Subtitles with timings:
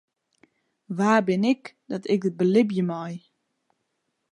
[0.97, 3.15] Wa bin ik dat ik dit belibje mei?